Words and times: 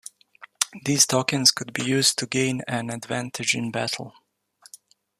These 0.83 1.05
tokens 1.05 1.51
could 1.51 1.73
be 1.73 1.83
used 1.83 2.17
to 2.17 2.25
gain 2.25 2.63
an 2.67 2.89
advantage 2.89 3.53
in 3.53 3.69
battle. 3.69 4.15